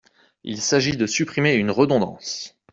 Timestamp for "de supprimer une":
0.97-1.69